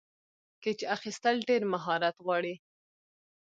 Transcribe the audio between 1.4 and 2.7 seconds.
ډېر مهارت غواړي.